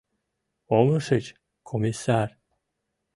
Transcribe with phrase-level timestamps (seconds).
[0.77, 1.25] Умылышыч,
[1.67, 2.29] комиссар?